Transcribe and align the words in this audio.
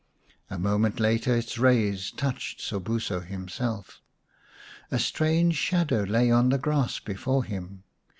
A 0.49 0.57
moment 0.57 0.99
later 0.99 1.35
its 1.35 1.59
rays 1.59 2.09
touched 2.09 2.59
Sobuso 2.59 3.19
himself. 3.23 4.01
A 4.89 4.97
strange 4.97 5.55
shadow 5.55 6.01
lay 6.05 6.31
on 6.31 6.49
the 6.49 6.57
grass 6.57 6.97
before 6.99 7.43
him. 7.43 7.83